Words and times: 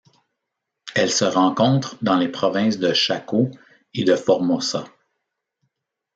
Elle 0.95 1.11
se 1.11 1.25
rencontre 1.25 1.95
dans 2.03 2.17
les 2.17 2.27
provinces 2.27 2.79
de 2.79 2.91
Chaco 2.91 3.51
et 3.93 4.03
de 4.03 4.15
Formosa. 4.15 4.85